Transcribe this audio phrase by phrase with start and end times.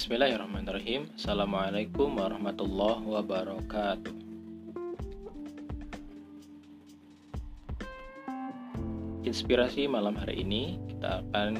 [0.00, 4.14] Bismillahirrahmanirrahim Assalamualaikum warahmatullahi wabarakatuh
[9.28, 11.52] Inspirasi malam hari ini kita akan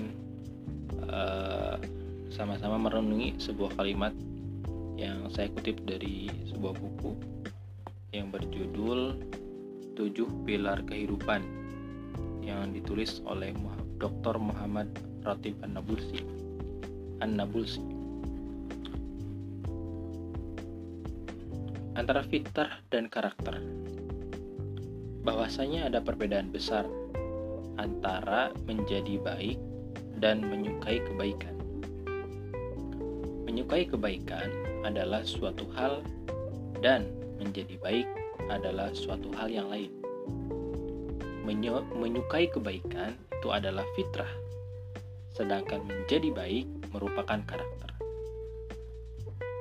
[1.13, 1.77] uh,
[2.33, 4.17] sama-sama merenungi sebuah kalimat
[4.97, 7.13] yang saya kutip dari sebuah buku
[8.17, 9.21] yang berjudul
[10.01, 11.45] Tujuh Pilar Kehidupan
[12.41, 13.53] yang ditulis oleh
[14.01, 14.41] Dr.
[14.41, 14.89] Muhammad
[15.29, 16.25] Ratib An-Nabulsi.
[17.21, 18.00] An-Nabulsi.
[22.01, 23.61] Antara fitrah dan karakter.
[25.21, 26.89] Bahwasanya ada perbedaan besar
[27.77, 29.61] antara menjadi baik
[30.17, 31.53] dan menyukai kebaikan.
[33.45, 34.49] Menyukai kebaikan
[34.81, 36.01] adalah suatu hal
[36.81, 37.05] dan
[37.37, 38.09] menjadi baik
[38.49, 39.93] adalah suatu hal yang lain.
[42.01, 44.33] Menyukai kebaikan itu adalah fitrah,
[45.37, 46.65] sedangkan menjadi baik
[46.97, 47.93] merupakan karakter.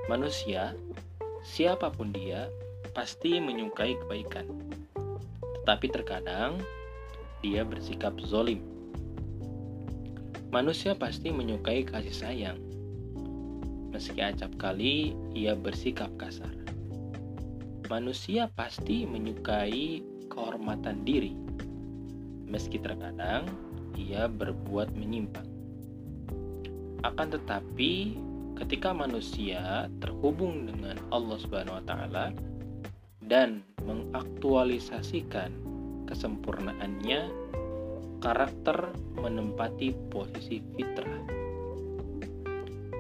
[0.08, 0.72] Manusia,
[1.50, 2.46] siapa pun dia,
[2.94, 4.46] pasti menyukai kebaikan,
[5.62, 6.62] tetapi terkadang
[7.42, 8.62] dia bersikap zolim.
[10.54, 12.60] Manusia pasti menyukai kasih sayang,
[13.90, 16.54] meski acap kali ia bersikap kasar.
[17.90, 21.34] Manusia pasti menyukai kehormatan diri,
[22.46, 23.50] meski terkadang
[23.98, 25.50] ia berbuat menyimpang.
[27.02, 28.22] Akan tetapi,
[28.60, 32.26] ketika manusia terhubung dengan Allah Subhanahu wa taala
[33.24, 35.56] dan mengaktualisasikan
[36.12, 37.32] kesempurnaannya,
[38.20, 41.24] karakter menempati posisi fitrah.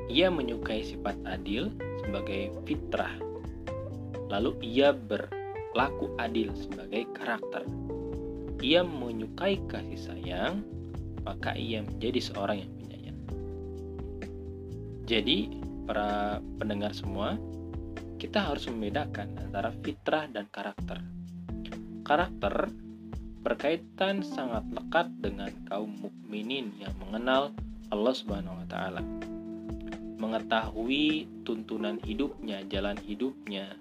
[0.09, 1.69] Ia menyukai sifat adil
[2.01, 3.13] sebagai fitrah.
[4.31, 7.67] Lalu ia berlaku adil sebagai karakter.
[8.63, 10.65] Ia menyukai kasih sayang,
[11.21, 12.78] maka ia menjadi seorang yang.
[15.09, 15.49] Jadi,
[15.89, 17.33] para pendengar semua,
[18.21, 21.01] kita harus membedakan antara fitrah dan karakter.
[22.05, 22.69] Karakter
[23.41, 27.49] berkaitan sangat lekat dengan kaum mukminin yang mengenal
[27.89, 29.01] Allah Subhanahu wa taala
[30.19, 33.71] mengetahui tuntunan hidupnya, jalan hidupnya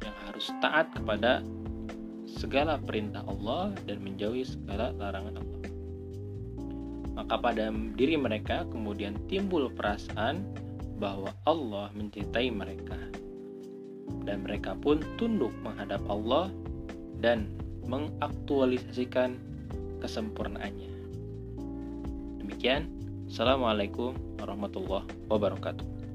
[0.00, 1.44] yang harus taat kepada
[2.24, 5.55] segala perintah Allah dan menjauhi segala larangan Allah.
[7.16, 10.44] Maka pada diri mereka kemudian timbul perasaan
[11.00, 13.00] bahwa Allah mencintai mereka.
[14.28, 16.52] Dan mereka pun tunduk menghadap Allah
[17.24, 17.48] dan
[17.88, 19.40] mengaktualisasikan
[20.04, 20.92] kesempurnaannya.
[22.44, 22.92] Demikian,
[23.26, 26.05] Assalamualaikum warahmatullahi wabarakatuh.